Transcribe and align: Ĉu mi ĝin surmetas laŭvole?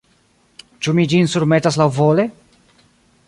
Ĉu 0.85 0.93
mi 0.99 1.05
ĝin 1.11 1.29
surmetas 1.35 1.77
laŭvole? 1.83 2.25